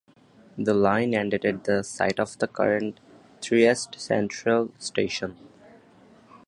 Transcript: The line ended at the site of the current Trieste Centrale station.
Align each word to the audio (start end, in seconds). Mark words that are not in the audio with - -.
The 0.57 0.73
line 0.73 1.13
ended 1.13 1.45
at 1.45 1.65
the 1.65 1.83
site 1.83 2.19
of 2.19 2.35
the 2.39 2.47
current 2.47 2.99
Trieste 3.39 3.99
Centrale 3.99 4.71
station. 4.79 5.37